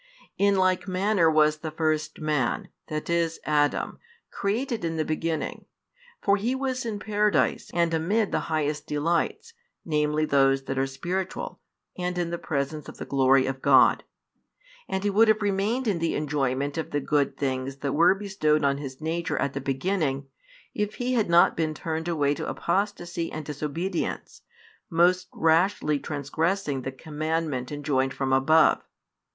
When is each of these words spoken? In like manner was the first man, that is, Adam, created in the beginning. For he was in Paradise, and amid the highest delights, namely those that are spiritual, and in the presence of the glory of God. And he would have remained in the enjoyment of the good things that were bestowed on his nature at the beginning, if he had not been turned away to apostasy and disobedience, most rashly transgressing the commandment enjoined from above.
In 0.39 0.55
like 0.55 0.87
manner 0.87 1.29
was 1.29 1.59
the 1.59 1.69
first 1.69 2.19
man, 2.19 2.69
that 2.87 3.07
is, 3.07 3.39
Adam, 3.45 3.99
created 4.31 4.83
in 4.83 4.97
the 4.97 5.05
beginning. 5.05 5.65
For 6.23 6.37
he 6.37 6.55
was 6.55 6.87
in 6.87 6.97
Paradise, 6.97 7.69
and 7.71 7.93
amid 7.93 8.31
the 8.31 8.39
highest 8.49 8.87
delights, 8.87 9.53
namely 9.85 10.25
those 10.25 10.63
that 10.63 10.79
are 10.79 10.87
spiritual, 10.87 11.59
and 11.99 12.17
in 12.17 12.31
the 12.31 12.39
presence 12.39 12.89
of 12.89 12.97
the 12.97 13.05
glory 13.05 13.45
of 13.45 13.61
God. 13.61 14.03
And 14.87 15.03
he 15.03 15.11
would 15.11 15.27
have 15.27 15.43
remained 15.43 15.87
in 15.87 15.99
the 15.99 16.15
enjoyment 16.15 16.79
of 16.79 16.89
the 16.89 16.99
good 16.99 17.37
things 17.37 17.75
that 17.75 17.93
were 17.93 18.15
bestowed 18.15 18.63
on 18.63 18.79
his 18.79 19.01
nature 19.01 19.37
at 19.37 19.53
the 19.53 19.61
beginning, 19.61 20.25
if 20.73 20.95
he 20.95 21.13
had 21.13 21.29
not 21.29 21.55
been 21.55 21.75
turned 21.75 22.07
away 22.07 22.33
to 22.33 22.49
apostasy 22.49 23.31
and 23.31 23.45
disobedience, 23.45 24.41
most 24.89 25.27
rashly 25.31 25.99
transgressing 25.99 26.81
the 26.81 26.91
commandment 26.91 27.71
enjoined 27.71 28.15
from 28.15 28.33
above. 28.33 28.81